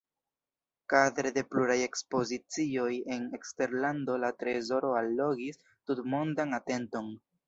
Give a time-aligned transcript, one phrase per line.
[0.91, 5.61] Kadre de pluraj ekspozicioj en eksterlando la trezoro allogis
[5.93, 7.13] tutmondan atenton.